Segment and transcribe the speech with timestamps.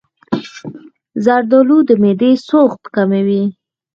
[1.25, 3.43] زردآلو د معدې سوخت کموي.